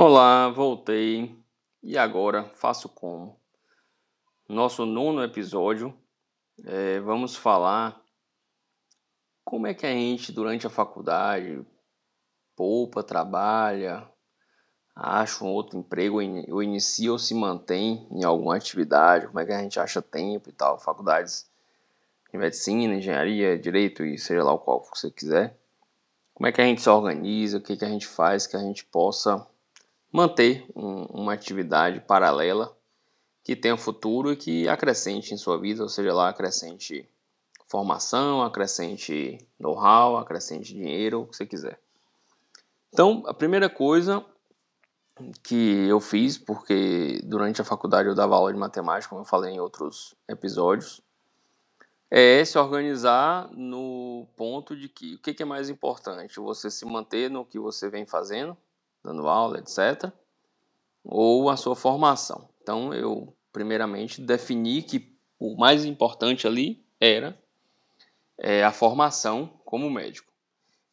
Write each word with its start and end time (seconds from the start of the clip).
Olá, 0.00 0.48
voltei. 0.48 1.36
E 1.82 1.98
agora 1.98 2.44
faço 2.54 2.88
como? 2.88 3.36
Nosso 4.48 4.86
nono 4.86 5.24
episódio, 5.24 5.92
é, 6.64 7.00
vamos 7.00 7.34
falar 7.34 8.00
como 9.44 9.66
é 9.66 9.74
que 9.74 9.84
a 9.84 9.90
gente, 9.90 10.30
durante 10.30 10.64
a 10.64 10.70
faculdade, 10.70 11.66
poupa, 12.54 13.02
trabalha, 13.02 14.08
acha 14.94 15.44
um 15.44 15.48
outro 15.48 15.76
emprego, 15.76 16.20
ou 16.48 16.62
inicia 16.62 17.10
ou 17.10 17.18
se 17.18 17.34
mantém 17.34 18.06
em 18.12 18.22
alguma 18.22 18.54
atividade, 18.54 19.26
como 19.26 19.40
é 19.40 19.46
que 19.46 19.52
a 19.52 19.60
gente 19.60 19.80
acha 19.80 20.00
tempo 20.00 20.48
e 20.48 20.52
tal, 20.52 20.78
faculdades 20.78 21.50
de 22.30 22.38
medicina, 22.38 22.94
engenharia, 22.94 23.58
direito 23.58 24.04
e 24.04 24.16
seja 24.16 24.44
lá 24.44 24.52
o 24.52 24.60
qual 24.60 24.80
você 24.80 25.10
quiser. 25.10 25.58
Como 26.32 26.46
é 26.46 26.52
que 26.52 26.60
a 26.60 26.64
gente 26.64 26.82
se 26.82 26.88
organiza, 26.88 27.58
o 27.58 27.60
que, 27.60 27.76
que 27.76 27.84
a 27.84 27.88
gente 27.88 28.06
faz 28.06 28.46
que 28.46 28.56
a 28.56 28.60
gente 28.60 28.84
possa 28.84 29.44
manter 30.12 30.66
um, 30.74 31.04
uma 31.04 31.32
atividade 31.32 32.00
paralela 32.00 32.76
que 33.44 33.56
tenha 33.56 33.76
futuro 33.76 34.32
e 34.32 34.36
que 34.36 34.68
acrescente 34.68 35.32
em 35.32 35.36
sua 35.36 35.58
vida, 35.58 35.82
ou 35.82 35.88
seja 35.88 36.12
lá, 36.12 36.28
acrescente 36.28 37.08
formação, 37.66 38.42
acrescente 38.42 39.38
know-how, 39.58 40.16
acrescente 40.16 40.72
dinheiro, 40.74 41.22
o 41.22 41.26
que 41.26 41.36
você 41.36 41.46
quiser. 41.46 41.78
Então, 42.92 43.22
a 43.26 43.34
primeira 43.34 43.68
coisa 43.68 44.24
que 45.42 45.86
eu 45.86 46.00
fiz, 46.00 46.38
porque 46.38 47.20
durante 47.24 47.60
a 47.60 47.64
faculdade 47.64 48.08
eu 48.08 48.14
dava 48.14 48.36
aula 48.36 48.52
de 48.52 48.58
matemática, 48.58 49.10
como 49.10 49.22
eu 49.22 49.26
falei 49.26 49.52
em 49.52 49.60
outros 49.60 50.14
episódios, 50.28 51.02
é 52.10 52.42
se 52.44 52.58
organizar 52.58 53.50
no 53.52 54.26
ponto 54.36 54.74
de 54.74 54.88
que 54.88 55.16
o 55.16 55.18
que 55.18 55.42
é 55.42 55.46
mais 55.46 55.68
importante? 55.68 56.40
Você 56.40 56.70
se 56.70 56.86
manter 56.86 57.30
no 57.30 57.44
que 57.44 57.58
você 57.58 57.90
vem 57.90 58.06
fazendo, 58.06 58.56
dando 59.08 59.28
aula, 59.28 59.58
etc. 59.58 60.12
Ou 61.04 61.48
a 61.48 61.56
sua 61.56 61.74
formação. 61.74 62.48
Então, 62.62 62.92
eu, 62.92 63.34
primeiramente, 63.52 64.20
defini 64.20 64.82
que 64.82 65.16
o 65.38 65.56
mais 65.56 65.84
importante 65.84 66.46
ali 66.46 66.84
era 67.00 67.38
é, 68.36 68.62
a 68.62 68.72
formação 68.72 69.60
como 69.64 69.90
médico. 69.90 70.32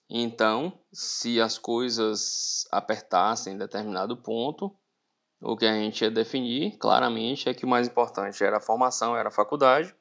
Então, 0.10 0.80
se 0.94 1.42
as 1.42 1.58
coisas 1.58 2.68
apertassem 2.72 3.54
em 3.54 3.58
determinado 3.58 4.16
ponto, 4.16 4.74
o 5.42 5.58
que 5.58 5.66
a 5.66 5.74
gente 5.74 6.02
ia 6.02 6.12
definir 6.12 6.78
claramente 6.78 7.50
é 7.50 7.54
que 7.54 7.66
o 7.66 7.68
mais 7.68 7.88
importante 7.88 8.44
era 8.44 8.58
a 8.58 8.62
formação, 8.62 9.18
era 9.18 9.30
a 9.30 9.32
faculdade. 9.32 9.94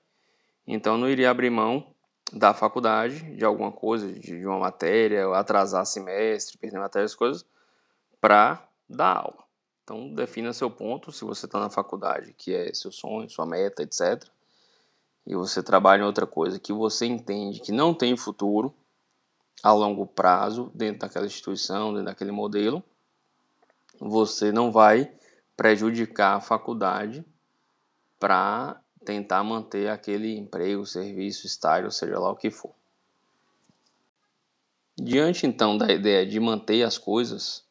Então, 0.67 0.97
não 0.97 1.09
iria 1.09 1.31
abrir 1.31 1.51
mão 1.51 1.95
da 2.33 2.55
faculdade, 2.55 3.37
de 3.37 3.45
alguma 3.45 3.73
coisa, 3.73 4.13
de 4.13 4.47
uma 4.47 4.59
matéria, 4.59 5.27
atrasar 5.35 5.85
semestre, 5.87 6.59
perder 6.59 6.79
matérias, 6.79 7.15
coisas, 7.15 7.45
para 8.25 8.67
dar 8.89 9.19
aula. 9.19 9.45
Então, 9.83 10.15
defina 10.15 10.51
seu 10.55 10.71
ponto, 10.71 11.13
se 11.13 11.27
você 11.27 11.45
está 11.45 11.61
na 11.61 11.69
faculdade, 11.69 12.33
que 12.33 12.55
é 12.55 12.73
seu 12.73 12.91
sonho, 12.91 13.29
sua 13.29 13.45
meta, 13.45 13.83
etc. 13.83 14.27
E 15.27 15.35
você 15.35 15.63
trabalha 15.63 16.01
em 16.01 16.07
outra 16.07 16.27
coisa 16.27 16.59
que 16.59 16.73
você 16.73 17.05
entende 17.05 17.61
que 17.61 17.71
não 17.71 17.93
tem 17.93 18.17
futuro 18.17 18.75
a 19.63 19.75
longo 19.75 20.07
prazo 20.07 20.73
dentro 20.75 21.01
daquela 21.01 21.27
instituição, 21.27 21.91
dentro 21.91 22.07
daquele 22.07 22.33
modelo, 22.33 22.83
você 24.01 24.51
não 24.51 24.73
vai 24.73 25.15
prejudicar 25.55 26.39
a 26.39 26.41
faculdade 26.41 27.23
para 28.19 28.81
tentar 29.05 29.45
manter 29.45 29.91
aquele 29.91 30.35
emprego, 30.35 30.87
serviço, 30.87 31.47
estágio, 31.47 31.93
seja 31.93 32.19
lá 32.19 32.31
o 32.31 32.37
que 32.37 32.51
for. 32.51 32.75
Diante 34.97 35.47
então 35.47 35.77
da 35.77 35.93
ideia 35.93 36.25
de 36.25 36.41
manter 36.41 36.85
as 36.85 36.97
coisas, 36.97 37.64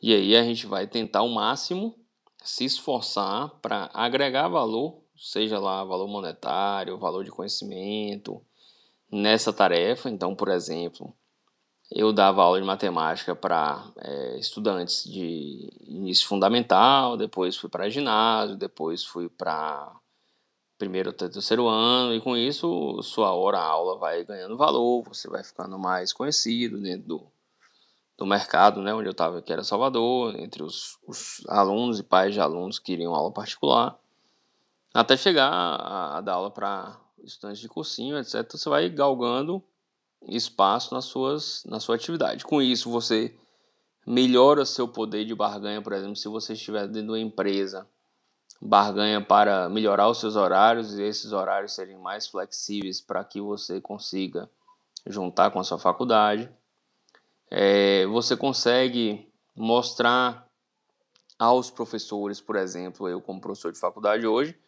e 0.00 0.14
aí 0.14 0.36
a 0.36 0.42
gente 0.42 0.66
vai 0.66 0.86
tentar 0.86 1.20
ao 1.20 1.28
máximo 1.28 1.94
se 2.42 2.64
esforçar 2.64 3.50
para 3.60 3.90
agregar 3.92 4.48
valor, 4.48 5.02
seja 5.16 5.58
lá 5.58 5.82
valor 5.82 6.06
monetário, 6.06 6.98
valor 6.98 7.24
de 7.24 7.30
conhecimento, 7.30 8.40
nessa 9.10 9.52
tarefa. 9.52 10.08
Então, 10.08 10.34
por 10.34 10.48
exemplo, 10.48 11.14
eu 11.90 12.12
dava 12.12 12.42
aula 12.42 12.60
de 12.60 12.66
matemática 12.66 13.34
para 13.34 13.92
é, 13.98 14.38
estudantes 14.38 15.04
de 15.04 15.68
início 15.86 16.26
fundamental, 16.26 17.16
depois 17.16 17.56
fui 17.56 17.70
para 17.70 17.88
ginásio, 17.88 18.56
depois 18.56 19.04
fui 19.04 19.28
para 19.28 19.94
primeiro 20.78 21.08
ou 21.08 21.14
terceiro 21.14 21.66
ano, 21.66 22.14
e 22.14 22.20
com 22.20 22.36
isso 22.36 23.00
sua 23.02 23.32
hora 23.32 23.58
aula 23.58 23.98
vai 23.98 24.24
ganhando 24.24 24.56
valor, 24.56 25.02
você 25.04 25.28
vai 25.28 25.42
ficando 25.42 25.78
mais 25.78 26.12
conhecido 26.12 26.78
dentro 26.78 27.08
do, 27.08 27.32
do 28.16 28.24
mercado, 28.24 28.80
né, 28.80 28.94
onde 28.94 29.08
eu 29.08 29.12
estava, 29.12 29.42
que 29.42 29.52
era 29.52 29.62
Salvador, 29.62 30.34
entre 30.38 30.62
os, 30.62 30.98
os, 31.06 31.44
alunos 31.48 31.98
e 31.98 32.02
pais 32.02 32.32
de 32.32 32.40
alunos 32.40 32.78
que 32.78 32.86
queriam 32.86 33.14
aula 33.14 33.30
particular, 33.30 33.98
até 34.94 35.16
chegar 35.16 35.50
a, 35.50 36.18
a 36.18 36.20
dar 36.22 36.34
aula 36.34 36.50
para 36.50 36.98
estudantes 37.22 37.60
de 37.60 37.68
cursinho, 37.68 38.16
etc. 38.18 38.50
Você 38.50 38.68
vai 38.68 38.88
galgando 38.88 39.62
espaço 40.26 40.94
nas 40.94 41.04
suas, 41.04 41.62
na 41.66 41.78
sua 41.78 41.96
atividade. 41.96 42.44
Com 42.44 42.62
isso, 42.62 42.90
você 42.90 43.36
melhora 44.06 44.64
seu 44.64 44.88
poder 44.88 45.24
de 45.24 45.34
barganha, 45.34 45.82
por 45.82 45.92
exemplo, 45.92 46.16
se 46.16 46.28
você 46.28 46.54
estiver 46.54 46.86
dentro 46.86 47.02
de 47.02 47.10
uma 47.10 47.20
empresa, 47.20 47.86
barganha 48.62 49.20
para 49.20 49.68
melhorar 49.68 50.08
os 50.08 50.18
seus 50.18 50.36
horários 50.36 50.94
e 50.94 51.02
esses 51.02 51.32
horários 51.32 51.74
serem 51.74 51.98
mais 51.98 52.26
flexíveis 52.26 53.00
para 53.00 53.22
que 53.22 53.40
você 53.40 53.80
consiga 53.80 54.48
juntar 55.06 55.50
com 55.50 55.58
a 55.58 55.64
sua 55.64 55.78
faculdade 55.78 56.50
é, 57.50 58.06
você 58.06 58.36
consegue 58.36 59.28
mostrar 59.54 60.46
aos 61.38 61.70
professores, 61.70 62.40
por 62.40 62.56
exemplo, 62.56 63.08
eu 63.08 63.20
como 63.20 63.40
professor 63.40 63.72
de 63.72 63.78
faculdade 63.78 64.26
hoje, 64.26 64.58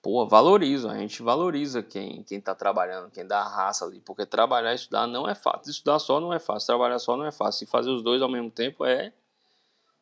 pô, 0.00 0.26
valorizo, 0.26 0.88
a 0.88 0.96
gente 0.96 1.22
valoriza 1.22 1.82
quem 1.82 2.22
quem 2.22 2.38
está 2.38 2.54
trabalhando, 2.54 3.10
quem 3.10 3.26
dá 3.26 3.40
a 3.40 3.48
raça 3.48 3.84
ali, 3.84 4.00
porque 4.00 4.24
trabalhar 4.24 4.72
e 4.72 4.76
estudar 4.76 5.06
não 5.06 5.28
é 5.28 5.34
fácil, 5.34 5.70
estudar 5.70 5.98
só 5.98 6.20
não 6.20 6.32
é 6.32 6.38
fácil, 6.38 6.66
trabalhar 6.66 6.98
só 6.98 7.16
não 7.16 7.26
é 7.26 7.32
fácil, 7.32 7.64
e 7.64 7.66
fazer 7.66 7.90
os 7.90 8.02
dois 8.02 8.22
ao 8.22 8.28
mesmo 8.28 8.50
tempo 8.50 8.84
é, 8.84 9.12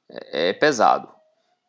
é, 0.09 0.51
é 0.51 0.53
pesado. 0.53 1.09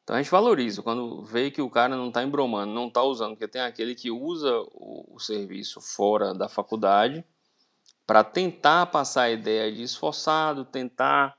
Então 0.04 0.16
a 0.16 0.22
gente 0.22 0.30
valoriza, 0.30 0.84
quando 0.84 1.24
vê 1.24 1.50
que 1.50 1.62
o 1.62 1.70
cara 1.70 1.96
não 1.96 2.10
está 2.10 2.24
embromando, 2.24 2.72
não 2.72 2.88
está 2.88 3.02
usando, 3.02 3.32
porque 3.32 3.48
tem 3.48 3.62
aquele 3.62 3.96
que 3.96 4.12
usa 4.12 4.52
o, 4.74 5.16
o 5.16 5.20
serviço 5.20 5.82
fora 5.82 6.34
da 6.34 6.48
faculdade, 6.48 7.26
para 8.06 8.24
tentar 8.24 8.86
passar 8.88 9.24
a 9.24 9.32
ideia 9.32 9.72
de 9.72 9.82
esforçado, 9.84 10.66
tentar 10.66 11.36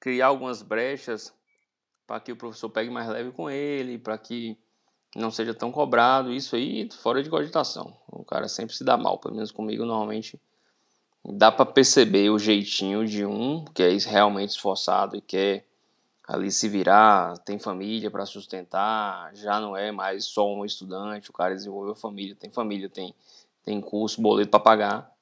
criar 0.00 0.28
algumas 0.28 0.62
brechas 0.62 1.34
para 2.06 2.20
que 2.20 2.32
o 2.32 2.36
professor 2.36 2.70
pegue 2.70 2.90
mais 2.90 3.08
leve 3.08 3.32
com 3.32 3.50
ele, 3.50 3.98
para 3.98 4.16
que 4.16 4.56
não 5.14 5.30
seja 5.30 5.54
tão 5.54 5.72
cobrado, 5.72 6.32
isso 6.32 6.54
aí 6.56 6.88
fora 6.92 7.22
de 7.22 7.30
cogitação. 7.30 7.96
O 8.08 8.24
cara 8.24 8.48
sempre 8.48 8.74
se 8.74 8.84
dá 8.84 8.96
mal, 8.96 9.18
pelo 9.18 9.34
menos 9.34 9.50
comigo 9.50 9.84
normalmente 9.84 10.40
dá 11.24 11.50
para 11.50 11.66
perceber 11.66 12.30
o 12.30 12.38
jeitinho 12.38 13.04
de 13.04 13.26
um 13.26 13.64
que 13.64 13.82
é 13.82 13.96
realmente 13.96 14.50
esforçado 14.50 15.16
e 15.16 15.20
quer 15.20 15.66
ali 16.28 16.50
se 16.50 16.68
virar, 16.68 17.36
tem 17.38 17.58
família 17.58 18.10
para 18.10 18.26
sustentar, 18.26 19.34
já 19.34 19.60
não 19.60 19.76
é 19.76 19.90
mais 19.90 20.24
só 20.24 20.46
um 20.46 20.64
estudante, 20.64 21.30
o 21.30 21.32
cara 21.32 21.54
desenvolveu 21.54 21.94
família, 21.94 22.34
tem 22.34 22.50
família, 22.50 22.88
tem 22.88 23.14
tem 23.66 23.80
curso, 23.80 24.22
boleto 24.22 24.50
para 24.50 24.60
pagar. 24.60 25.15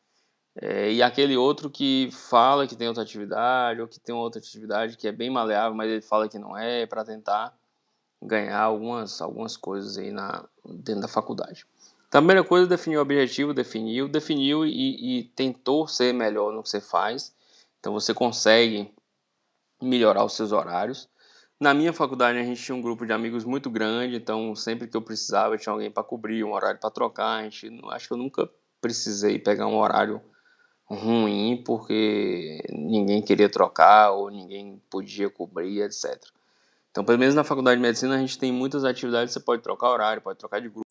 É, 0.61 0.93
e 0.93 1.03
aquele 1.03 1.37
outro 1.37 1.69
que 1.69 2.09
fala 2.13 2.67
que 2.67 2.77
tem 2.77 2.87
outra 2.87 3.03
atividade, 3.03 3.81
ou 3.81 3.89
que 3.89 3.99
tem 3.99 4.15
outra 4.15 4.39
atividade 4.39 4.97
que 4.97 5.09
é 5.09 5.13
bem 5.13 5.29
maleável, 5.29 5.75
mas 5.75 5.91
ele 5.91 6.01
fala 6.01 6.29
que 6.29 6.39
não 6.39 6.57
é, 6.57 6.87
para 6.87 7.05
tentar 7.05 7.53
ganhar 8.23 8.61
algumas, 8.61 9.21
algumas 9.21 9.57
coisas 9.57 9.99
aí 9.99 10.11
na, 10.13 10.45
dentro 10.65 11.03
da 11.03 11.09
faculdade. 11.09 11.67
Então, 12.09 12.21
a 12.21 12.23
primeira 12.23 12.45
coisa, 12.45 12.67
definiu 12.67 13.01
o 13.01 13.03
objetivo, 13.03 13.53
definiu, 13.53 14.09
definiu 14.09 14.65
e, 14.65 15.19
e 15.19 15.25
tentou 15.35 15.89
ser 15.89 16.15
melhor 16.15 16.53
no 16.53 16.63
que 16.63 16.69
você 16.69 16.81
faz. 16.81 17.35
Então, 17.81 17.93
você 17.93 18.15
consegue 18.15 18.95
melhorar 19.83 20.25
os 20.25 20.35
seus 20.35 20.53
horários. 20.53 21.09
Na 21.59 21.75
minha 21.75 21.93
faculdade, 21.93 22.39
a 22.39 22.45
gente 22.45 22.63
tinha 22.63 22.77
um 22.77 22.81
grupo 22.81 23.05
de 23.05 23.13
amigos 23.13 23.45
muito 23.45 23.69
grande, 23.69 24.17
então 24.17 24.55
sempre 24.55 24.87
que 24.87 24.97
eu 24.97 25.03
precisava, 25.03 25.57
tinha 25.59 25.73
alguém 25.73 25.91
para 25.91 26.03
cobrir, 26.03 26.45
um 26.45 26.53
horário 26.53 26.81
para 26.81 26.91
trocar. 26.91 27.41
A 27.41 27.43
gente, 27.43 27.81
acho 27.91 28.07
que 28.07 28.13
eu 28.13 28.19
nunca 28.19 28.49
precisei 28.81 29.39
pegar 29.39 29.67
um 29.67 29.77
horário 29.77 30.21
ruim 30.87 31.63
porque 31.65 32.63
ninguém 32.71 33.23
queria 33.23 33.49
trocar 33.49 34.13
ou 34.13 34.31
ninguém 34.31 34.81
podia 34.91 35.31
cobrir, 35.31 35.83
etc. 35.83 36.21
Então, 36.91 37.05
pelo 37.05 37.19
menos 37.19 37.35
na 37.35 37.43
faculdade 37.43 37.77
de 37.77 37.83
medicina, 37.83 38.15
a 38.15 38.19
gente 38.19 38.39
tem 38.39 38.53
muitas 38.53 38.85
atividades, 38.85 39.33
você 39.33 39.41
pode 39.41 39.63
trocar 39.63 39.91
horário, 39.91 40.23
pode 40.23 40.39
trocar 40.39 40.61
de 40.61 40.69
grupo. 40.69 40.84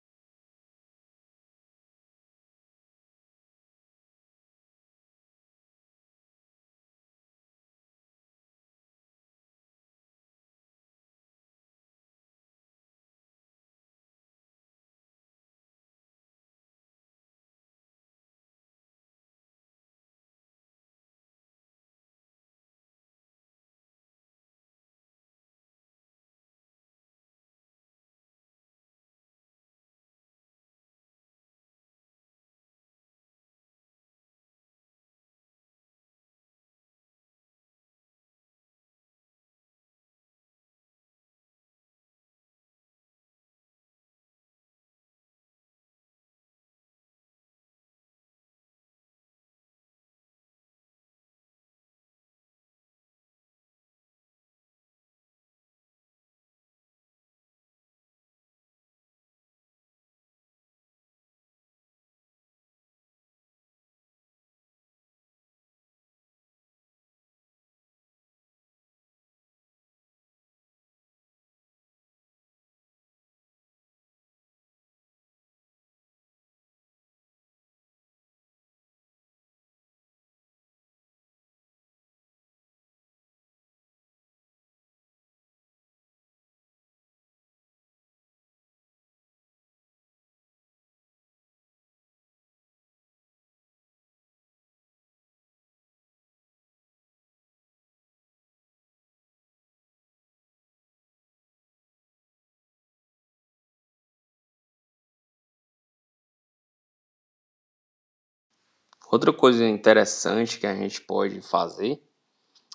Outra 109.12 109.32
coisa 109.32 109.68
interessante 109.68 110.60
que 110.60 110.66
a 110.66 110.76
gente 110.76 111.02
pode 111.02 111.42
fazer 111.42 112.02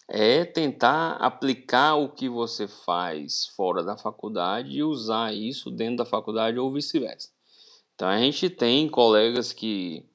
é 0.09 0.45
tentar 0.45 1.13
aplicar 1.17 1.97
o 1.97 2.09
que 2.09 2.29
você 2.29 2.67
faz 2.67 3.47
fora 3.55 3.83
da 3.83 3.97
faculdade 3.97 4.71
e 4.71 4.83
usar 4.83 5.35
isso 5.35 5.71
dentro 5.71 5.99
da 5.99 6.07
faculdade 6.07 6.59
ou 6.59 6.73
vice-versa. 6.73 7.29
Então 7.95 8.09
a 8.09 8.17
gente 8.17 8.49
tem 8.49 8.89
colegas 8.89 9.53
que 9.53 10.07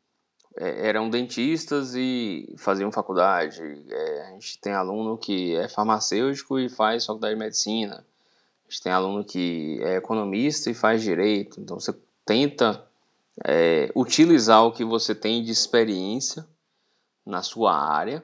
é, 0.56 0.88
eram 0.88 1.10
dentistas 1.10 1.94
e 1.96 2.56
faziam 2.58 2.92
faculdade. 2.92 3.62
É, 3.90 4.28
a 4.28 4.32
gente 4.32 4.60
tem 4.60 4.74
aluno 4.74 5.18
que 5.18 5.56
é 5.56 5.68
farmacêutico 5.68 6.58
e 6.58 6.70
faz 6.70 7.06
faculdade 7.06 7.36
de 7.36 7.40
medicina. 7.40 8.06
A 8.66 8.72
gente 8.72 8.82
tem 8.82 8.92
aluno 8.92 9.24
que 9.24 9.80
é 9.84 9.98
economista 9.98 10.72
e 10.72 10.74
faz 10.74 11.04
direito. 11.04 11.60
Então 11.60 11.80
você 11.80 11.94
tenta 12.26 12.88
é, 13.46 13.92
utilizar 13.96 14.64
o 14.66 14.72
que 14.72 14.84
você 14.84 15.16
tem 15.16 15.44
de 15.44 15.52
experiência 15.52 16.46
na 17.26 17.42
sua 17.42 17.74
área 17.76 18.24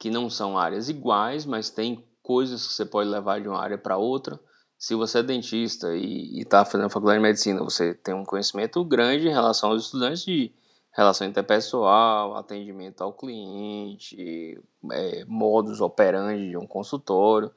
que 0.00 0.10
não 0.10 0.30
são 0.30 0.58
áreas 0.58 0.88
iguais, 0.88 1.44
mas 1.44 1.68
tem 1.68 2.02
coisas 2.22 2.66
que 2.66 2.72
você 2.72 2.86
pode 2.86 3.10
levar 3.10 3.40
de 3.40 3.48
uma 3.48 3.60
área 3.60 3.76
para 3.76 3.98
outra. 3.98 4.40
Se 4.78 4.94
você 4.94 5.18
é 5.18 5.22
dentista 5.22 5.94
e 5.94 6.40
está 6.40 6.64
fazendo 6.64 6.88
faculdade 6.88 7.18
de 7.18 7.22
medicina, 7.22 7.62
você 7.62 7.92
tem 7.92 8.14
um 8.14 8.24
conhecimento 8.24 8.82
grande 8.82 9.28
em 9.28 9.32
relação 9.32 9.70
aos 9.70 9.84
estudantes 9.84 10.24
de 10.24 10.54
relação 10.90 11.26
interpessoal, 11.26 12.34
atendimento 12.34 13.02
ao 13.02 13.12
cliente, 13.12 14.58
é, 14.90 15.24
modus 15.26 15.82
operandi 15.82 16.48
de 16.48 16.56
um 16.56 16.66
consultório. 16.66 17.52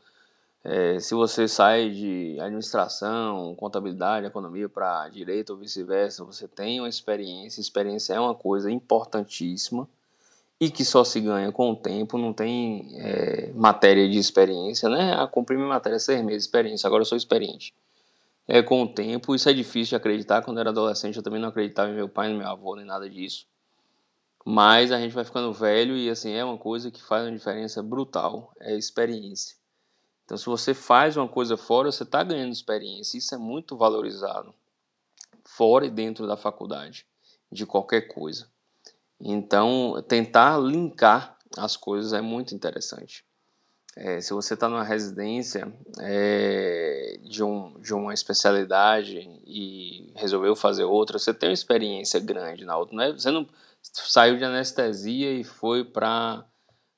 É, 0.64 0.98
se 1.00 1.14
você 1.14 1.46
sai 1.48 1.90
de 1.90 2.38
administração, 2.40 3.54
contabilidade, 3.56 4.26
economia 4.26 4.70
para 4.70 5.10
direito 5.10 5.50
ou 5.52 5.58
vice-versa, 5.58 6.24
você 6.24 6.48
tem 6.48 6.80
uma 6.80 6.88
experiência. 6.88 7.60
Experiência 7.60 8.14
é 8.14 8.20
uma 8.20 8.34
coisa 8.34 8.72
importantíssima 8.72 9.88
e 10.60 10.70
que 10.72 10.86
só 10.86 11.04
se 11.04 11.20
ganha 11.20 11.52
com 11.52 11.72
o 11.72 11.76
tempo, 11.76 12.18
não 12.18 12.32
tem 12.32 12.88
é, 12.96 13.52
matéria 13.54 14.10
de 14.10 14.18
experiência, 14.18 14.88
né? 14.88 15.14
A 15.14 15.28
cumprir 15.28 15.58
minha 15.58 15.68
matéria 15.68 16.00
seis 16.00 16.24
meses 16.24 16.44
experiência, 16.44 16.88
agora 16.88 17.02
eu 17.02 17.06
sou 17.06 17.18
experiente. 17.18 17.74
É 18.48 18.62
com 18.62 18.84
o 18.84 18.88
tempo, 18.88 19.36
isso 19.36 19.50
é 19.50 19.54
difícil 19.54 19.92
de 19.92 19.96
acreditar. 19.98 20.42
Quando 20.42 20.58
eu 20.58 20.62
era 20.62 20.70
adolescente, 20.70 21.18
eu 21.18 21.24
também 21.24 21.42
não 21.42 21.50
acreditava 21.50 21.90
em 21.90 21.96
meu 21.96 22.08
pai, 22.08 22.32
no 22.32 22.38
meu 22.38 22.48
avô, 22.48 22.76
nem 22.76 22.86
nada 22.86 23.10
disso. 23.10 23.46
Mas 24.46 24.92
a 24.92 25.00
gente 25.00 25.14
vai 25.14 25.26
ficando 25.26 25.52
velho 25.54 25.98
e 25.98 26.10
assim 26.10 26.32
é 26.32 26.44
uma 26.44 26.58
coisa 26.58 26.92
que 26.92 27.02
faz 27.04 27.26
uma 27.26 27.32
diferença 27.32 27.82
brutal, 27.84 28.54
é 28.60 28.76
experiência. 28.78 29.56
Então, 30.34 30.38
se 30.40 30.46
você 30.48 30.74
faz 30.74 31.16
uma 31.16 31.28
coisa 31.28 31.56
fora, 31.56 31.92
você 31.92 32.02
está 32.02 32.24
ganhando 32.24 32.52
experiência. 32.52 33.20
Isso 33.20 33.36
é 33.36 33.38
muito 33.38 33.78
valorizado, 33.78 34.52
fora 35.46 35.86
e 35.86 35.92
dentro 35.92 36.26
da 36.26 36.36
faculdade, 36.36 37.06
de 37.52 37.68
qualquer 37.68 38.08
coisa. 38.08 38.48
Então, 39.22 40.04
tentar 40.08 40.58
linkar 40.58 41.38
as 41.56 41.78
coisas 41.78 42.14
é 42.14 42.22
muito 42.22 42.56
interessante. 42.56 43.24
É, 43.96 44.20
se 44.22 44.34
você 44.34 44.56
está 44.56 44.68
numa 44.68 44.84
residência 44.84 45.72
é, 46.00 47.20
de, 47.22 47.44
um, 47.44 47.80
de 47.80 47.94
uma 47.94 48.12
especialidade 48.12 49.20
e 49.46 50.12
resolveu 50.16 50.56
fazer 50.56 50.84
outra, 50.84 51.20
você 51.20 51.32
tem 51.32 51.50
uma 51.50 51.54
experiência 51.54 52.20
grande 52.20 52.66
na 52.66 52.76
outra. 52.76 52.96
Não 52.96 53.04
é, 53.04 53.12
você 53.12 53.30
não 53.30 53.48
saiu 53.84 54.36
de 54.36 54.44
anestesia 54.44 55.32
e 55.32 55.44
foi 55.44 55.86
para 55.86 56.44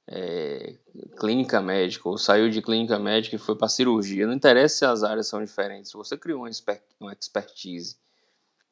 é, 0.07 0.75
clínica 1.19 1.61
médica, 1.61 2.07
ou 2.07 2.17
saiu 2.17 2.49
de 2.49 2.61
clínica 2.61 2.99
médica 2.99 3.35
e 3.35 3.39
foi 3.39 3.55
para 3.55 3.67
cirurgia. 3.67 4.27
Não 4.27 4.33
interessa 4.33 4.77
se 4.77 4.85
as 4.85 5.03
áreas 5.03 5.27
são 5.27 5.43
diferentes. 5.43 5.91
Você 5.93 6.17
criou 6.17 6.41
uma, 6.41 6.49
uma 6.99 7.13
expertise 7.13 7.97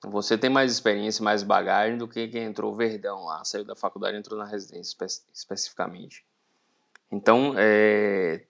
você 0.10 0.38
tem 0.38 0.50
mais 0.50 0.72
experiência, 0.72 1.24
mais 1.24 1.44
bagagem 1.44 1.98
do 1.98 2.08
que 2.08 2.28
quem 2.28 2.44
entrou 2.44 2.76
verdão 2.76 3.24
lá, 3.24 3.44
saiu 3.46 3.64
da 3.64 3.76
faculdade 3.76 4.18
entrou 4.18 4.38
na 4.38 4.46
residência 4.46 4.92
espe 4.92 5.06
especificamente. 5.34 6.26
Então, 7.12 7.54
é, 7.58 8.46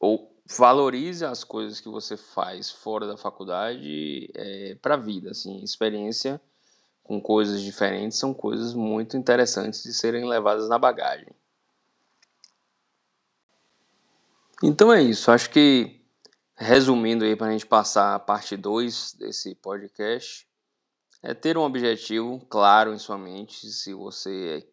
ou 0.00 0.34
valorize 0.58 1.24
as 1.24 1.44
coisas 1.44 1.80
que 1.80 1.88
você 1.88 2.16
faz 2.16 2.70
fora 2.70 3.06
da 3.06 3.16
faculdade 3.16 4.30
é, 4.34 4.74
para 4.76 4.94
a 4.94 4.98
vida. 4.98 5.30
Assim, 5.30 5.62
experiência 5.62 6.40
com 7.04 7.20
coisas 7.20 7.60
diferentes 7.62 8.18
são 8.18 8.34
coisas 8.34 8.74
muito 8.74 9.16
interessantes 9.16 9.82
de 9.82 9.92
serem 9.92 10.26
levadas 10.26 10.68
na 10.68 10.78
bagagem. 10.78 11.28
Então 14.62 14.92
é 14.92 15.02
isso. 15.02 15.30
Acho 15.30 15.48
que, 15.50 16.04
resumindo 16.56 17.24
aí 17.24 17.34
para 17.34 17.48
a 17.48 17.52
gente 17.52 17.66
passar 17.66 18.14
a 18.14 18.18
parte 18.18 18.56
2 18.56 19.14
desse 19.14 19.54
podcast, 19.54 20.46
é 21.22 21.32
ter 21.32 21.56
um 21.56 21.62
objetivo 21.62 22.44
claro 22.46 22.92
em 22.92 22.98
sua 22.98 23.16
mente, 23.16 23.66
se 23.70 23.94
você 23.94 24.66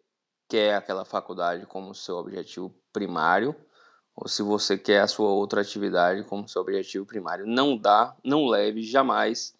quer 0.48 0.74
aquela 0.74 1.04
faculdade 1.04 1.66
como 1.66 1.94
seu 1.94 2.16
objetivo 2.16 2.74
primário, 2.92 3.54
ou 4.14 4.28
se 4.28 4.42
você 4.42 4.76
quer 4.76 5.00
a 5.00 5.06
sua 5.06 5.30
outra 5.30 5.60
atividade 5.60 6.24
como 6.24 6.48
seu 6.48 6.60
objetivo 6.60 7.06
primário. 7.06 7.46
Não 7.46 7.76
dá, 7.76 8.16
não 8.24 8.46
leve 8.46 8.82
jamais 8.82 9.54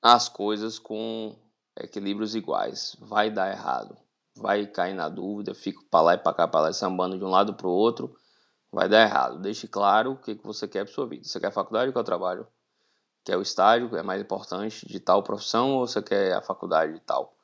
as 0.00 0.28
coisas 0.28 0.78
com 0.78 1.36
equilíbrios 1.78 2.34
iguais. 2.34 2.96
Vai 3.00 3.30
dar 3.30 3.50
errado. 3.50 3.96
Vai 4.36 4.66
cair 4.66 4.94
na 4.94 5.08
dúvida, 5.08 5.54
fica 5.54 5.80
para 5.90 6.00
lá 6.02 6.14
e 6.14 6.18
para 6.18 6.34
cá, 6.34 6.48
para 6.48 6.60
lá, 6.60 6.72
sambando 6.72 7.18
de 7.18 7.24
um 7.24 7.30
lado 7.30 7.54
para 7.54 7.66
o 7.66 7.72
outro. 7.72 8.16
Vai 8.72 8.88
dar 8.88 9.02
errado. 9.02 9.38
Deixe 9.40 9.66
claro 9.66 10.12
o 10.12 10.16
que, 10.16 10.34
que 10.34 10.46
você 10.46 10.68
quer 10.68 10.84
para 10.84 10.94
sua 10.94 11.06
vida. 11.06 11.24
Você 11.24 11.40
quer 11.40 11.52
faculdade 11.52 11.88
ou 11.88 11.94
quer 11.94 12.04
trabalho? 12.04 12.46
quer 13.24 13.36
o 13.36 13.42
estágio, 13.42 13.96
é 13.96 14.02
mais 14.02 14.20
importante, 14.20 14.86
de 14.86 14.98
tal 14.98 15.22
profissão, 15.22 15.72
ou 15.72 15.86
você 15.86 16.02
quer 16.02 16.32
a 16.32 16.40
faculdade 16.40 16.94
de 16.94 17.00
tal. 17.00 17.34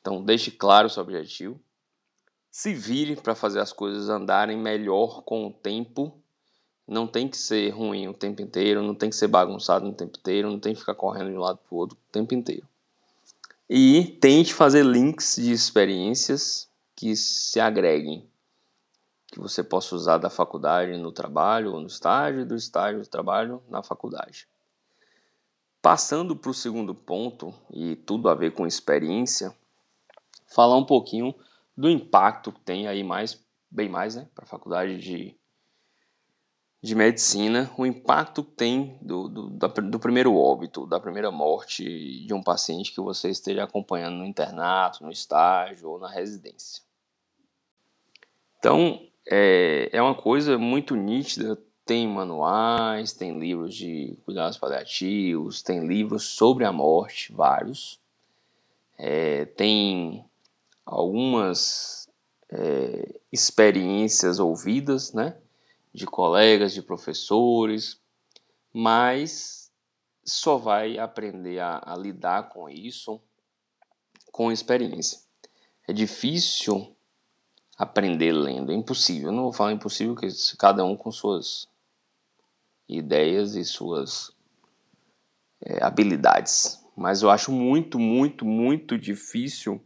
Então, 0.00 0.22
deixe 0.24 0.50
claro 0.50 0.86
o 0.86 0.90
seu 0.90 1.02
objetivo. 1.02 1.60
Se 2.50 2.72
vire 2.72 3.16
para 3.16 3.34
fazer 3.34 3.60
as 3.60 3.72
coisas 3.72 4.08
andarem 4.08 4.56
melhor 4.56 5.22
com 5.22 5.46
o 5.46 5.52
tempo. 5.52 6.16
Não 6.88 7.06
tem 7.06 7.28
que 7.28 7.36
ser 7.36 7.70
ruim 7.70 8.06
o 8.06 8.14
tempo 8.14 8.40
inteiro, 8.40 8.80
não 8.80 8.94
tem 8.94 9.10
que 9.10 9.16
ser 9.16 9.26
bagunçado 9.26 9.88
o 9.88 9.92
tempo 9.92 10.16
inteiro, 10.18 10.50
não 10.50 10.60
tem 10.60 10.72
que 10.72 10.80
ficar 10.80 10.94
correndo 10.94 11.30
de 11.30 11.36
um 11.36 11.40
lado 11.40 11.58
para 11.58 11.74
o 11.74 11.78
outro 11.78 11.98
o 11.98 12.12
tempo 12.12 12.32
inteiro. 12.32 12.66
E 13.68 14.16
tente 14.20 14.54
fazer 14.54 14.84
links 14.84 15.34
de 15.34 15.50
experiências 15.50 16.68
que 16.94 17.16
se 17.16 17.58
agreguem, 17.58 18.24
que 19.36 19.40
você 19.40 19.62
possa 19.62 19.94
usar 19.94 20.16
da 20.16 20.30
faculdade 20.30 20.96
no 20.96 21.12
trabalho 21.12 21.74
ou 21.74 21.80
no 21.80 21.86
estágio, 21.86 22.46
do 22.46 22.56
estágio 22.56 23.02
do 23.02 23.06
trabalho 23.06 23.62
na 23.68 23.82
faculdade. 23.82 24.48
Passando 25.82 26.34
para 26.34 26.50
o 26.50 26.54
segundo 26.54 26.94
ponto, 26.94 27.52
e 27.70 27.96
tudo 27.96 28.30
a 28.30 28.34
ver 28.34 28.54
com 28.54 28.66
experiência, 28.66 29.54
falar 30.46 30.78
um 30.78 30.86
pouquinho 30.86 31.34
do 31.76 31.90
impacto 31.90 32.50
que 32.50 32.60
tem 32.60 32.88
aí 32.88 33.04
mais, 33.04 33.44
bem 33.70 33.90
mais, 33.90 34.16
né, 34.16 34.26
para 34.34 34.44
a 34.44 34.48
faculdade 34.48 34.96
de, 34.96 35.36
de 36.82 36.94
medicina, 36.94 37.70
o 37.76 37.84
impacto 37.84 38.42
que 38.42 38.52
tem 38.52 38.98
do, 39.02 39.28
do, 39.28 39.50
do 39.50 39.98
primeiro 40.00 40.34
óbito, 40.34 40.86
da 40.86 40.98
primeira 40.98 41.30
morte 41.30 42.24
de 42.24 42.32
um 42.32 42.42
paciente 42.42 42.90
que 42.90 43.02
você 43.02 43.28
esteja 43.28 43.64
acompanhando 43.64 44.16
no 44.16 44.24
internato, 44.24 45.04
no 45.04 45.12
estágio 45.12 45.90
ou 45.90 45.98
na 45.98 46.08
residência. 46.08 46.82
Então, 48.58 49.06
é, 49.28 49.88
é 49.92 50.02
uma 50.02 50.14
coisa 50.14 50.56
muito 50.58 50.94
nítida 50.94 51.58
tem 51.86 52.08
manuais, 52.08 53.12
tem 53.12 53.38
livros 53.38 53.72
de 53.74 54.18
cuidados 54.24 54.58
paliativos, 54.58 55.62
tem 55.62 55.86
livros 55.86 56.24
sobre 56.24 56.64
a 56.64 56.72
morte, 56.72 57.32
vários. 57.32 58.00
É, 58.98 59.44
tem 59.44 60.24
algumas 60.84 62.08
é, 62.50 63.20
experiências 63.32 64.40
ouvidas, 64.40 65.12
né? 65.12 65.36
De 65.94 66.06
colegas, 66.06 66.74
de 66.74 66.82
professores, 66.82 68.00
mas 68.72 69.70
só 70.24 70.56
vai 70.56 70.98
aprender 70.98 71.60
a, 71.60 71.80
a 71.86 71.96
lidar 71.96 72.48
com 72.48 72.68
isso 72.68 73.20
com 74.32 74.50
experiência. 74.50 75.20
É 75.86 75.92
difícil 75.92 76.95
aprender 77.76 78.32
lendo, 78.32 78.72
é 78.72 78.74
impossível. 78.74 79.28
Eu 79.28 79.32
não 79.32 79.42
vou 79.44 79.52
falar 79.52 79.72
impossível, 79.72 80.14
porque 80.14 80.28
cada 80.58 80.84
um 80.84 80.96
com 80.96 81.10
suas 81.12 81.68
ideias 82.88 83.54
e 83.54 83.64
suas 83.64 84.32
é, 85.60 85.84
habilidades. 85.84 86.82
Mas 86.96 87.22
eu 87.22 87.30
acho 87.30 87.52
muito, 87.52 87.98
muito, 87.98 88.44
muito 88.44 88.96
difícil 88.96 89.84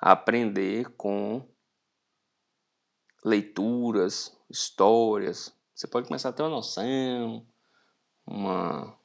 aprender 0.00 0.90
com 0.96 1.46
leituras, 3.24 4.36
histórias. 4.50 5.54
Você 5.74 5.86
pode 5.86 6.08
começar 6.08 6.30
a 6.30 6.32
ter 6.32 6.42
uma 6.42 6.50
noção, 6.50 7.46
uma 8.26 8.96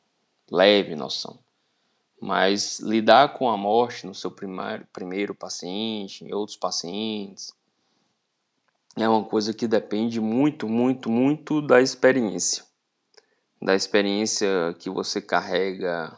leve 0.49 0.95
noção. 0.95 1.39
Mas 2.19 2.79
lidar 2.79 3.37
com 3.37 3.47
a 3.47 3.55
morte 3.55 4.07
no 4.07 4.15
seu 4.15 4.31
primeiro, 4.31 4.87
primeiro 4.91 5.35
paciente, 5.35 6.25
em 6.25 6.33
outros 6.33 6.57
pacientes, 6.57 7.53
é 8.97 9.09
uma 9.09 9.23
coisa 9.23 9.53
que 9.53 9.67
depende 9.67 10.19
muito, 10.19 10.67
muito, 10.67 11.09
muito 11.09 11.61
da 11.61 11.81
experiência 11.81 12.67
da 13.61 13.75
experiência 13.75 14.75
que 14.79 14.89
você 14.89 15.21
carrega 15.21 16.15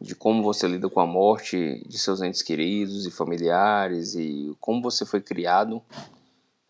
de 0.00 0.14
como 0.14 0.42
você 0.42 0.66
lida 0.66 0.88
com 0.88 1.00
a 1.00 1.06
morte 1.06 1.86
de 1.86 1.98
seus 1.98 2.22
entes 2.22 2.42
queridos 2.42 3.06
e 3.06 3.10
familiares 3.10 4.14
e 4.14 4.56
como 4.58 4.82
você 4.82 5.04
foi 5.04 5.20
criado 5.20 5.80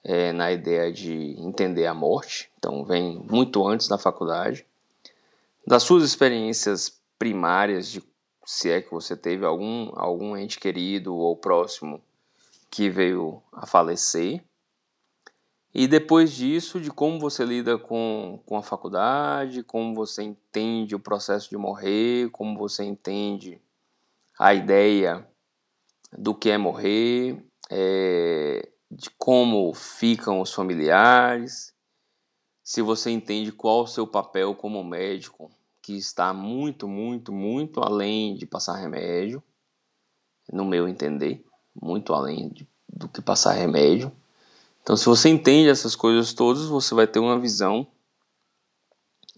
é, 0.05 0.33
na 0.33 0.53
ideia 0.53 0.93
de 0.93 1.35
entender 1.39 1.87
a 1.87 1.95
morte. 1.95 2.51
Então, 2.59 2.85
vem 2.85 3.25
muito 3.31 3.67
antes 3.67 3.89
da 3.89 3.97
faculdade. 3.97 4.67
Das 5.67 5.85
suas 5.85 6.03
experiências 6.03 7.01
primárias, 7.19 7.89
de 7.89 8.03
se 8.45 8.69
é 8.71 8.83
que 8.83 8.91
você 8.91 9.17
teve 9.17 9.47
algum, 9.47 9.93
algum 9.95 10.37
ente 10.37 10.59
querido 10.59 11.15
ou 11.15 11.37
próximo 11.37 12.03
que 12.69 12.91
veio 12.91 13.41
a 13.53 13.67
falecer. 13.67 14.43
E 15.75 15.89
depois 15.89 16.33
disso, 16.33 16.79
de 16.79 16.91
como 16.91 17.19
você 17.19 17.45
lida 17.47 17.79
com, 17.79 18.39
com 18.45 18.59
a 18.59 18.63
faculdade, 18.63 19.63
como 19.63 19.95
você 19.95 20.23
entende 20.23 20.95
o 20.95 21.01
processo 21.01 21.49
de 21.49 21.57
morrer, 21.57 22.31
como 22.31 22.59
você 22.59 22.85
entende 22.85 23.59
a 24.39 24.53
ideia 24.53 25.27
do 26.17 26.35
que 26.35 26.51
é 26.51 26.59
morrer, 26.59 27.43
é, 27.71 28.69
de 28.91 29.09
como 29.17 29.73
ficam 29.73 30.43
os 30.43 30.53
familiares, 30.53 31.75
se 32.63 32.83
você 32.83 33.11
entende 33.11 33.51
qual 33.51 33.85
o 33.85 33.87
seu 33.87 34.07
papel 34.07 34.55
como 34.55 34.85
médico, 34.85 35.51
que 35.81 35.97
está 35.97 36.35
muito, 36.35 36.87
muito, 36.87 37.33
muito 37.33 37.81
além 37.81 38.37
de 38.37 38.45
passar 38.45 38.75
remédio, 38.75 39.43
no 40.53 40.67
meu 40.67 40.87
entender, 40.87 41.43
muito 41.75 42.13
além 42.13 42.51
de, 42.51 42.69
do 42.87 43.09
que 43.09 43.23
passar 43.23 43.53
remédio 43.53 44.13
então, 44.83 44.97
se 44.97 45.07
você 45.07 45.29
entende 45.29 45.69
essas 45.69 45.95
coisas 45.95 46.33
todas, 46.33 46.67
você 46.67 46.95
vai 46.95 47.07
ter 47.07 47.21
uma 47.21 47.39
visão 47.39 47.87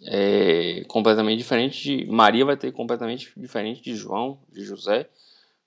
é, 0.06 0.84
completamente 0.84 1.38
diferente 1.38 1.82
de 1.82 2.06
Maria 2.10 2.44
vai 2.44 2.56
ter 2.56 2.72
completamente 2.72 3.32
diferente 3.36 3.82
de 3.82 3.94
João, 3.94 4.38
de 4.50 4.62
José, 4.64 5.08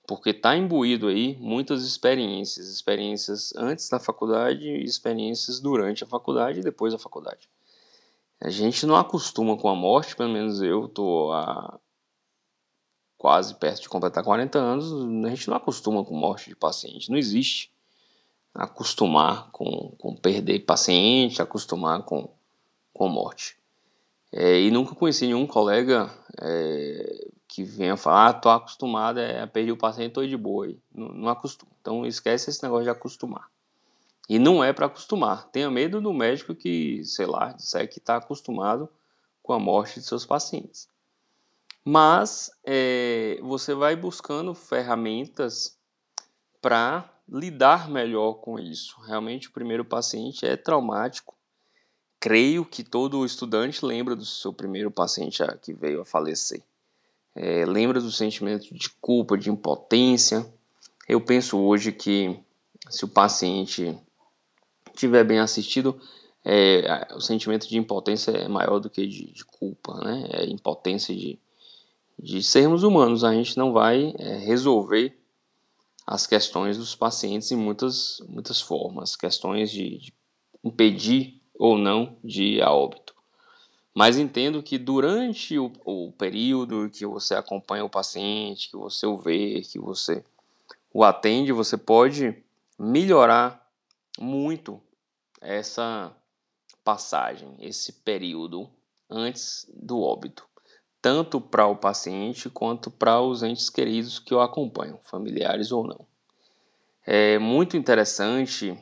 porque 0.06 0.30
está 0.30 0.56
imbuído 0.56 1.08
aí 1.08 1.36
muitas 1.40 1.82
experiências, 1.82 2.68
experiências 2.68 3.52
antes 3.56 3.88
da 3.88 3.98
faculdade, 3.98 4.68
experiências 4.82 5.60
durante 5.60 6.04
a 6.04 6.06
faculdade 6.06 6.60
e 6.60 6.62
depois 6.62 6.92
da 6.92 6.98
faculdade. 6.98 7.48
A 8.40 8.48
gente 8.48 8.86
não 8.86 8.96
acostuma 8.96 9.56
com 9.56 9.68
a 9.68 9.74
morte, 9.74 10.14
pelo 10.14 10.32
menos 10.32 10.62
eu 10.62 10.86
estou 10.86 11.32
há 11.32 11.78
quase 13.16 13.54
perto 13.56 13.82
de 13.82 13.88
completar 13.88 14.22
40 14.22 14.58
anos, 14.58 14.92
a 15.26 15.28
gente 15.30 15.48
não 15.48 15.56
acostuma 15.56 16.04
com 16.04 16.14
morte 16.14 16.48
de 16.48 16.54
paciente, 16.54 17.10
não 17.10 17.18
existe 17.18 17.72
acostumar 18.54 19.50
com, 19.50 19.94
com 19.98 20.16
perder 20.16 20.60
paciente, 20.60 21.40
acostumar 21.40 22.02
com, 22.02 22.28
com 22.92 23.08
morte. 23.08 23.56
É, 24.32 24.60
e 24.60 24.70
nunca 24.70 24.94
conheci 24.94 25.26
nenhum 25.26 25.46
colega 25.46 26.10
é, 26.40 27.28
que 27.46 27.64
venha 27.64 27.96
falar, 27.96 28.28
ah, 28.28 28.32
tô 28.34 28.50
acostumado 28.50 29.18
a 29.18 29.46
perder 29.46 29.72
o 29.72 29.76
paciente, 29.76 30.12
tô 30.12 30.26
de 30.26 30.36
boa. 30.36 30.68
Não, 30.94 31.08
não. 31.08 31.40
Então 31.80 32.06
esquece 32.06 32.50
esse 32.50 32.62
negócio 32.62 32.84
de 32.84 32.90
acostumar. 32.90 33.48
E 34.28 34.38
não 34.38 34.62
é 34.62 34.72
para 34.72 34.86
acostumar. 34.86 35.48
Tenha 35.48 35.70
medo 35.70 36.00
do 36.00 36.12
médico 36.12 36.54
que, 36.54 37.02
sei 37.04 37.24
lá, 37.24 37.52
disser 37.52 37.88
que 37.88 37.98
está 37.98 38.16
acostumado 38.16 38.88
com 39.42 39.54
a 39.54 39.58
morte 39.58 39.98
de 39.98 40.06
seus 40.06 40.26
pacientes. 40.26 40.86
Mas 41.82 42.50
é, 42.62 43.38
você 43.42 43.74
vai 43.74 43.96
buscando 43.96 44.54
ferramentas 44.54 45.78
para 46.60 47.10
lidar 47.28 47.90
melhor 47.90 48.34
com 48.34 48.58
isso. 48.58 49.00
Realmente, 49.02 49.48
o 49.48 49.52
primeiro 49.52 49.84
paciente 49.84 50.46
é 50.46 50.56
traumático. 50.56 51.34
Creio 52.18 52.64
que 52.64 52.82
todo 52.82 53.24
estudante 53.24 53.84
lembra 53.84 54.16
do 54.16 54.24
seu 54.24 54.52
primeiro 54.52 54.90
paciente 54.90 55.42
que 55.62 55.72
veio 55.72 56.00
a 56.00 56.04
falecer. 56.04 56.62
É, 57.34 57.64
lembra 57.64 58.00
do 58.00 58.10
sentimento 58.10 58.74
de 58.74 58.90
culpa, 59.00 59.36
de 59.38 59.50
impotência. 59.50 60.44
Eu 61.08 61.20
penso 61.20 61.58
hoje 61.58 61.92
que 61.92 62.36
se 62.90 63.04
o 63.04 63.08
paciente 63.08 63.96
estiver 64.92 65.22
bem 65.22 65.38
assistido, 65.38 66.00
é, 66.44 67.06
o 67.14 67.20
sentimento 67.20 67.68
de 67.68 67.78
impotência 67.78 68.30
é 68.32 68.48
maior 68.48 68.78
do 68.78 68.90
que 68.90 69.06
de, 69.06 69.32
de 69.32 69.44
culpa, 69.44 69.94
né? 70.02 70.28
É 70.30 70.46
impotência 70.46 71.14
de, 71.14 71.38
de 72.18 72.42
sermos 72.42 72.82
humanos. 72.82 73.22
A 73.22 73.32
gente 73.32 73.56
não 73.56 73.72
vai 73.72 74.14
é, 74.18 74.38
resolver 74.38 75.17
as 76.10 76.26
questões 76.26 76.78
dos 76.78 76.94
pacientes 76.94 77.52
em 77.52 77.56
muitas, 77.56 78.22
muitas 78.26 78.62
formas, 78.62 79.14
questões 79.14 79.70
de, 79.70 79.98
de 79.98 80.14
impedir 80.64 81.38
ou 81.54 81.76
não 81.76 82.16
de 82.24 82.44
ir 82.44 82.62
a 82.62 82.72
óbito. 82.72 83.14
Mas 83.94 84.16
entendo 84.16 84.62
que 84.62 84.78
durante 84.78 85.58
o, 85.58 85.70
o, 85.84 86.10
período 86.12 86.88
que 86.88 87.04
você 87.04 87.34
acompanha 87.34 87.84
o 87.84 87.90
paciente, 87.90 88.70
que 88.70 88.76
você 88.76 89.04
o 89.06 89.18
vê, 89.18 89.60
que 89.60 89.78
você 89.78 90.24
o 90.94 91.04
atende, 91.04 91.52
você 91.52 91.76
pode 91.76 92.42
melhorar 92.78 93.70
muito 94.18 94.80
essa 95.42 96.10
passagem, 96.82 97.54
esse 97.60 97.92
período 97.92 98.70
antes 99.10 99.70
do 99.74 100.00
óbito 100.00 100.48
tanto 101.00 101.40
para 101.40 101.66
o 101.66 101.76
paciente 101.76 102.50
quanto 102.50 102.90
para 102.90 103.20
os 103.20 103.42
entes 103.42 103.70
queridos 103.70 104.18
que 104.18 104.34
o 104.34 104.40
acompanham, 104.40 104.98
familiares 105.04 105.70
ou 105.70 105.86
não. 105.86 106.06
É 107.06 107.38
muito 107.38 107.76
interessante 107.76 108.78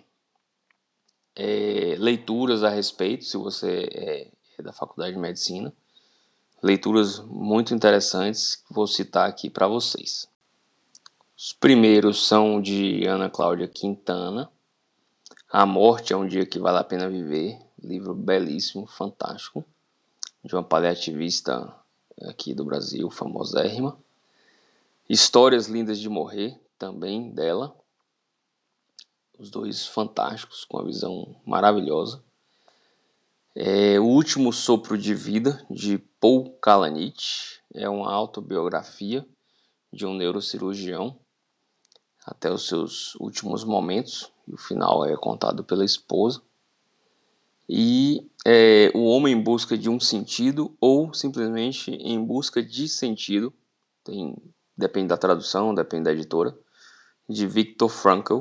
é, 1.34 1.94
leituras 1.98 2.64
a 2.64 2.70
respeito, 2.70 3.24
se 3.24 3.36
você 3.36 3.88
é, 3.92 4.30
é 4.58 4.62
da 4.62 4.72
Faculdade 4.72 5.12
de 5.12 5.20
Medicina, 5.20 5.72
leituras 6.62 7.20
muito 7.20 7.74
interessantes 7.74 8.56
que 8.56 8.72
vou 8.72 8.86
citar 8.86 9.28
aqui 9.28 9.50
para 9.50 9.68
vocês. 9.68 10.28
Os 11.36 11.52
primeiros 11.52 12.26
são 12.26 12.60
de 12.60 13.06
Ana 13.06 13.28
Cláudia 13.28 13.68
Quintana, 13.68 14.50
A 15.50 15.66
Morte 15.66 16.12
é 16.12 16.16
um 16.16 16.26
Dia 16.26 16.46
que 16.46 16.58
Vale 16.58 16.78
a 16.78 16.84
Pena 16.84 17.08
Viver, 17.08 17.58
livro 17.78 18.14
belíssimo, 18.14 18.86
fantástico, 18.86 19.64
de 20.42 20.54
uma 20.54 20.64
paliativista 20.64 21.72
aqui 22.22 22.54
do 22.54 22.64
Brasil, 22.64 23.10
famosérrima. 23.10 23.98
Histórias 25.08 25.66
Lindas 25.66 25.98
de 25.98 26.08
Morrer, 26.08 26.58
também 26.78 27.30
dela. 27.30 27.76
Os 29.38 29.50
dois 29.50 29.86
fantásticos, 29.86 30.64
com 30.64 30.78
a 30.78 30.84
visão 30.84 31.36
maravilhosa. 31.44 32.22
É, 33.54 33.98
o 34.00 34.04
Último 34.04 34.52
Sopro 34.52 34.98
de 34.98 35.14
Vida, 35.14 35.64
de 35.70 35.98
Paul 36.20 36.52
Kalanich, 36.58 37.60
é 37.74 37.88
uma 37.88 38.12
autobiografia 38.12 39.26
de 39.92 40.04
um 40.04 40.14
neurocirurgião 40.14 41.18
até 42.24 42.50
os 42.50 42.66
seus 42.66 43.14
últimos 43.16 43.62
momentos, 43.62 44.32
e 44.48 44.52
o 44.52 44.58
final 44.58 45.04
é 45.04 45.16
contado 45.16 45.62
pela 45.62 45.84
esposa 45.84 46.42
e 47.68 48.30
é, 48.46 48.90
o 48.94 49.04
homem 49.06 49.34
em 49.34 49.40
busca 49.40 49.76
de 49.76 49.90
um 49.90 49.98
sentido 49.98 50.76
ou 50.80 51.12
simplesmente 51.12 51.90
em 51.90 52.22
busca 52.24 52.62
de 52.62 52.88
sentido, 52.88 53.52
tem, 54.04 54.36
depende 54.76 55.08
da 55.08 55.16
tradução, 55.16 55.74
depende 55.74 56.04
da 56.04 56.12
editora, 56.12 56.56
de 57.28 57.46
Viktor 57.46 57.88
Frankl, 57.88 58.40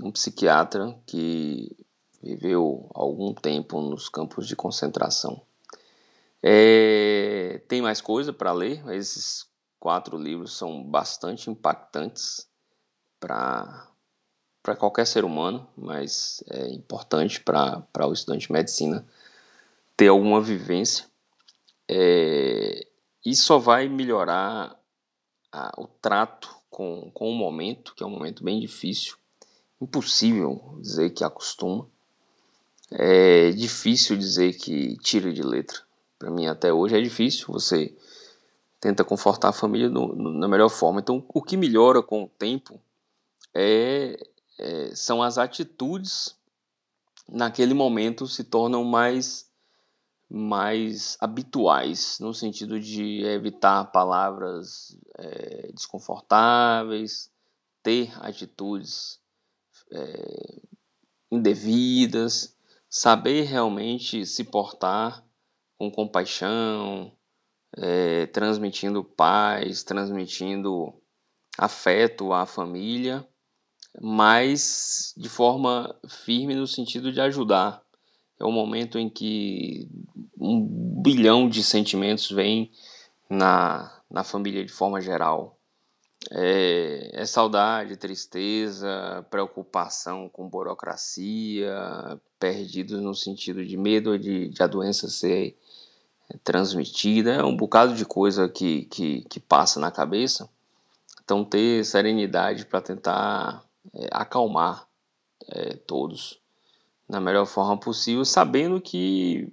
um 0.00 0.10
psiquiatra 0.10 0.98
que 1.06 1.76
viveu 2.22 2.88
algum 2.94 3.34
tempo 3.34 3.80
nos 3.82 4.08
campos 4.08 4.46
de 4.46 4.56
concentração. 4.56 5.42
É, 6.42 7.62
tem 7.68 7.82
mais 7.82 8.00
coisa 8.00 8.32
para 8.32 8.52
ler, 8.52 8.82
esses 8.90 9.46
quatro 9.78 10.16
livros 10.16 10.56
são 10.56 10.82
bastante 10.82 11.50
impactantes 11.50 12.48
para 13.20 13.91
para 14.62 14.76
qualquer 14.76 15.06
ser 15.06 15.24
humano, 15.24 15.66
mas 15.76 16.42
é 16.48 16.68
importante 16.68 17.40
para 17.40 18.06
o 18.06 18.12
estudante 18.12 18.46
de 18.46 18.52
medicina 18.52 19.04
ter 19.96 20.08
alguma 20.08 20.40
vivência. 20.40 21.06
É, 21.88 22.86
e 23.24 23.34
só 23.34 23.58
vai 23.58 23.88
melhorar 23.88 24.78
a, 25.50 25.72
o 25.76 25.86
trato 25.86 26.48
com, 26.70 27.10
com 27.12 27.28
o 27.28 27.34
momento, 27.34 27.94
que 27.94 28.02
é 28.02 28.06
um 28.06 28.10
momento 28.10 28.44
bem 28.44 28.60
difícil, 28.60 29.16
impossível 29.80 30.78
dizer 30.80 31.10
que 31.10 31.24
acostuma, 31.24 31.86
é 32.92 33.50
difícil 33.50 34.16
dizer 34.16 34.54
que 34.54 34.96
tira 34.98 35.32
de 35.32 35.42
letra. 35.42 35.80
Para 36.18 36.30
mim, 36.30 36.46
até 36.46 36.72
hoje, 36.72 36.96
é 36.96 37.00
difícil. 37.00 37.46
Você 37.48 37.94
tenta 38.78 39.02
confortar 39.02 39.48
a 39.48 39.52
família 39.52 39.88
no, 39.88 40.14
no, 40.14 40.32
na 40.32 40.46
melhor 40.46 40.68
forma. 40.68 41.00
Então, 41.00 41.24
o 41.32 41.42
que 41.42 41.56
melhora 41.56 42.02
com 42.02 42.24
o 42.24 42.28
tempo 42.28 42.80
é 43.54 44.16
é, 44.58 44.94
são 44.94 45.22
as 45.22 45.38
atitudes 45.38 46.36
naquele 47.28 47.74
momento 47.74 48.26
se 48.26 48.44
tornam 48.44 48.84
mais 48.84 49.50
mais 50.34 51.18
habituais 51.20 52.18
no 52.18 52.32
sentido 52.32 52.80
de 52.80 53.22
evitar 53.22 53.92
palavras 53.92 54.96
é, 55.18 55.70
desconfortáveis, 55.72 57.30
ter 57.82 58.10
atitudes 58.24 59.20
é, 59.90 60.62
indevidas, 61.30 62.56
saber 62.88 63.42
realmente 63.42 64.24
se 64.24 64.42
portar 64.42 65.22
com 65.76 65.90
compaixão, 65.90 67.12
é, 67.76 68.26
transmitindo 68.26 69.04
paz, 69.04 69.82
transmitindo 69.82 70.94
afeto 71.58 72.32
à 72.32 72.46
família, 72.46 73.26
mas 74.00 75.14
de 75.16 75.28
forma 75.28 75.94
firme 76.08 76.54
no 76.54 76.66
sentido 76.66 77.12
de 77.12 77.20
ajudar. 77.20 77.82
É 78.38 78.44
um 78.44 78.52
momento 78.52 78.98
em 78.98 79.08
que 79.08 79.88
um 80.38 80.60
bilhão 81.02 81.48
de 81.48 81.62
sentimentos 81.62 82.30
vem 82.30 82.70
na, 83.28 84.00
na 84.10 84.24
família 84.24 84.64
de 84.64 84.72
forma 84.72 85.00
geral. 85.00 85.56
É, 86.30 87.10
é, 87.14 87.26
saudade, 87.26 87.96
tristeza, 87.96 89.26
preocupação 89.28 90.28
com 90.28 90.48
burocracia, 90.48 91.74
perdidos 92.38 93.00
no 93.00 93.14
sentido 93.14 93.64
de 93.64 93.76
medo 93.76 94.18
de, 94.18 94.48
de 94.48 94.62
a 94.62 94.66
doença 94.66 95.08
ser 95.08 95.56
transmitida, 96.44 97.32
é 97.32 97.44
um 97.44 97.56
bocado 97.56 97.94
de 97.94 98.04
coisa 98.04 98.48
que, 98.48 98.84
que, 98.84 99.22
que 99.22 99.40
passa 99.40 99.78
na 99.80 99.90
cabeça. 99.90 100.48
Então, 101.24 101.44
ter 101.44 101.84
serenidade 101.84 102.66
para 102.66 102.80
tentar 102.80 103.64
é, 103.94 104.08
acalmar 104.10 104.88
é, 105.48 105.74
todos 105.76 106.40
na 107.08 107.20
melhor 107.20 107.46
forma 107.46 107.78
possível, 107.78 108.24
sabendo 108.24 108.80
que 108.80 109.52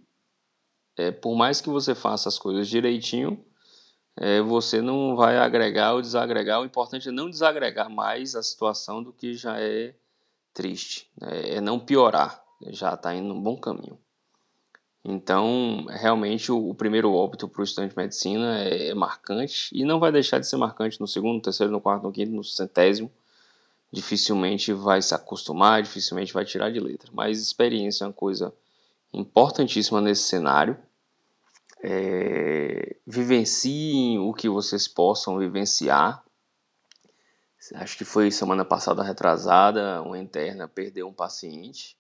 é, 0.97 1.11
por 1.11 1.35
mais 1.35 1.61
que 1.61 1.69
você 1.69 1.95
faça 1.95 2.29
as 2.29 2.37
coisas 2.37 2.67
direitinho, 2.67 3.43
é, 4.15 4.41
você 4.41 4.81
não 4.81 5.15
vai 5.15 5.37
agregar 5.37 5.93
ou 5.93 6.01
desagregar. 6.01 6.61
O 6.61 6.65
importante 6.65 7.09
é 7.09 7.11
não 7.11 7.29
desagregar 7.29 7.89
mais 7.89 8.35
a 8.35 8.43
situação 8.43 9.01
do 9.01 9.13
que 9.13 9.33
já 9.33 9.59
é 9.59 9.95
triste, 10.53 11.09
né? 11.19 11.55
é 11.55 11.61
não 11.61 11.79
piorar, 11.79 12.43
já 12.67 12.93
está 12.93 13.15
indo 13.15 13.29
num 13.29 13.41
bom 13.41 13.57
caminho. 13.57 13.97
Então, 15.03 15.85
realmente, 15.89 16.51
o, 16.51 16.69
o 16.69 16.75
primeiro 16.75 17.13
óbito 17.13 17.47
para 17.47 17.61
o 17.61 17.63
estudante 17.63 17.91
de 17.91 17.97
medicina 17.97 18.61
é, 18.61 18.89
é, 18.89 18.93
marcante 18.93 19.69
e 19.73 19.85
não 19.85 19.99
vai 19.99 20.11
deixar 20.11 20.39
de 20.39 20.47
ser 20.47 20.57
marcante 20.57 20.99
no 20.99 21.07
segundo, 21.07 21.35
no 21.35 21.41
terceiro, 21.41 21.71
no 21.71 21.79
quarto, 21.79 22.03
no 22.03 22.11
quinto, 22.11 22.31
no 22.31 22.43
centésimo. 22.43 23.09
Dificilmente 23.91 24.71
vai 24.71 25.01
se 25.01 25.15
acostumar, 25.15 25.81
dificilmente 25.81 26.33
vai 26.33 26.45
tirar 26.45 26.71
de 26.71 26.79
letra. 26.79 27.09
Mas 27.13 27.41
experiência 27.41 28.03
é 28.03 28.07
uma 28.07 28.13
coisa 28.13 28.53
importantíssima 29.13 29.99
nesse 29.99 30.23
cenário 30.23 30.77
é, 31.81 32.95
vivenciem 33.05 34.19
o 34.19 34.33
que 34.33 34.49
vocês 34.49 34.87
possam 34.87 35.37
vivenciar. 35.37 36.23
Acho 37.75 37.97
que 37.97 38.05
foi 38.05 38.31
semana 38.31 38.65
passada 38.65 39.03
retrasada, 39.03 40.01
uma 40.01 40.17
interna 40.17 40.67
perdeu 40.67 41.07
um 41.07 41.13
paciente 41.13 41.97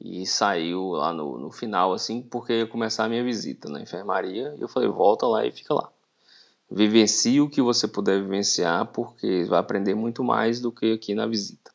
e 0.00 0.26
saiu 0.26 0.90
lá 0.90 1.12
no, 1.12 1.38
no 1.38 1.50
final, 1.50 1.92
assim, 1.92 2.22
porque 2.22 2.52
ia 2.52 2.66
começar 2.66 3.04
a 3.04 3.08
minha 3.08 3.24
visita 3.24 3.68
na 3.68 3.80
enfermaria. 3.80 4.54
E 4.56 4.60
eu 4.60 4.68
falei, 4.68 4.88
volta 4.88 5.26
lá 5.26 5.44
e 5.46 5.52
fica 5.52 5.74
lá. 5.74 5.90
Vivencie 6.70 7.40
o 7.40 7.48
que 7.48 7.62
você 7.62 7.88
puder 7.88 8.20
vivenciar, 8.20 8.86
porque 8.86 9.44
vai 9.44 9.58
aprender 9.58 9.94
muito 9.94 10.22
mais 10.22 10.60
do 10.60 10.70
que 10.70 10.92
aqui 10.92 11.14
na 11.14 11.26
visita. 11.26 11.72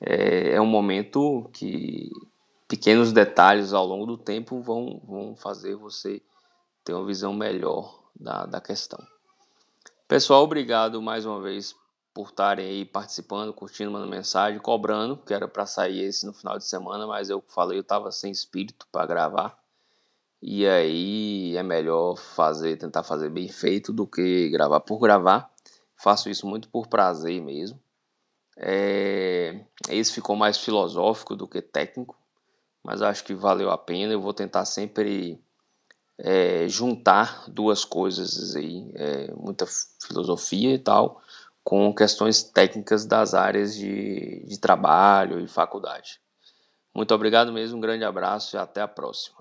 É, 0.00 0.54
é 0.54 0.60
um 0.60 0.66
momento 0.66 1.48
que 1.52 2.10
pequenos 2.66 3.12
detalhes 3.12 3.72
ao 3.72 3.86
longo 3.86 4.06
do 4.06 4.18
tempo 4.18 4.60
vão, 4.60 5.00
vão 5.04 5.36
fazer 5.36 5.76
você 5.76 6.22
ter 6.84 6.92
uma 6.94 7.06
visão 7.06 7.32
melhor 7.32 8.02
da, 8.18 8.46
da 8.46 8.60
questão. 8.60 8.98
Pessoal, 10.08 10.42
obrigado 10.42 11.00
mais 11.00 11.24
uma 11.24 11.40
vez 11.40 11.74
por 12.12 12.28
estarem 12.28 12.66
aí 12.66 12.84
participando, 12.84 13.52
curtindo, 13.52 13.90
mandando 13.90 14.10
mensagem, 14.10 14.58
cobrando, 14.58 15.16
que 15.16 15.32
era 15.32 15.46
para 15.46 15.66
sair 15.66 16.00
esse 16.00 16.26
no 16.26 16.32
final 16.32 16.58
de 16.58 16.64
semana, 16.64 17.06
mas 17.06 17.30
eu 17.30 17.42
falei, 17.46 17.78
eu 17.78 17.82
estava 17.82 18.10
sem 18.10 18.32
espírito 18.32 18.86
para 18.90 19.06
gravar. 19.06 19.59
E 20.42 20.66
aí 20.66 21.56
é 21.56 21.62
melhor 21.62 22.16
fazer, 22.16 22.76
tentar 22.76 23.02
fazer 23.02 23.28
bem 23.28 23.48
feito 23.48 23.92
do 23.92 24.06
que 24.06 24.48
gravar 24.48 24.80
por 24.80 24.98
gravar. 24.98 25.50
Faço 25.96 26.30
isso 26.30 26.46
muito 26.46 26.68
por 26.68 26.86
prazer 26.86 27.42
mesmo. 27.42 27.78
É, 28.56 29.64
esse 29.88 30.12
ficou 30.12 30.36
mais 30.36 30.58
filosófico 30.58 31.36
do 31.36 31.46
que 31.46 31.60
técnico, 31.60 32.16
mas 32.82 33.02
acho 33.02 33.24
que 33.24 33.34
valeu 33.34 33.70
a 33.70 33.76
pena. 33.76 34.12
Eu 34.12 34.20
vou 34.20 34.32
tentar 34.32 34.64
sempre 34.64 35.38
é, 36.18 36.68
juntar 36.68 37.44
duas 37.48 37.84
coisas 37.84 38.54
aí, 38.56 38.90
é, 38.94 39.32
muita 39.34 39.66
filosofia 40.06 40.74
e 40.74 40.78
tal, 40.78 41.20
com 41.64 41.94
questões 41.94 42.42
técnicas 42.42 43.06
das 43.06 43.34
áreas 43.34 43.74
de, 43.74 44.44
de 44.46 44.58
trabalho 44.58 45.40
e 45.40 45.48
faculdade. 45.48 46.20
Muito 46.94 47.14
obrigado 47.14 47.52
mesmo, 47.52 47.78
um 47.78 47.80
grande 47.80 48.04
abraço 48.04 48.56
e 48.56 48.58
até 48.58 48.80
a 48.80 48.88
próxima. 48.88 49.39